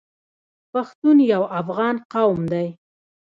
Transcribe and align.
پښتون 0.71 1.17
یو 1.33 1.43
افغان 1.59 1.95
قوم 2.13 2.41
دی. 2.51 2.67